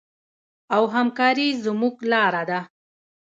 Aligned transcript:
او 0.75 0.83
همکاري 0.95 1.47
زموږ 1.63 1.95
لاره 2.11 2.43
ده. 2.49 2.59